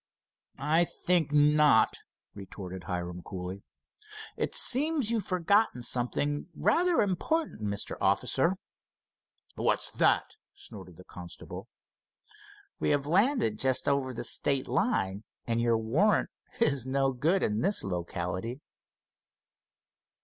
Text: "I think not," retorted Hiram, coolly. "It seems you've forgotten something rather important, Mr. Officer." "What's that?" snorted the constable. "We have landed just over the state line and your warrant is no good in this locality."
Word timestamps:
"I 0.57 0.83
think 0.85 1.31
not," 1.31 1.99
retorted 2.33 2.85
Hiram, 2.85 3.21
coolly. 3.21 3.61
"It 4.35 4.55
seems 4.55 5.11
you've 5.11 5.27
forgotten 5.27 5.83
something 5.83 6.47
rather 6.55 7.03
important, 7.03 7.61
Mr. 7.61 7.97
Officer." 8.01 8.57
"What's 9.53 9.91
that?" 9.91 10.25
snorted 10.55 10.97
the 10.97 11.03
constable. 11.03 11.67
"We 12.79 12.89
have 12.89 13.05
landed 13.05 13.59
just 13.59 13.87
over 13.87 14.11
the 14.11 14.23
state 14.23 14.67
line 14.67 15.23
and 15.45 15.61
your 15.61 15.77
warrant 15.77 16.29
is 16.59 16.83
no 16.83 17.11
good 17.11 17.43
in 17.43 17.61
this 17.61 17.83
locality." 17.83 18.59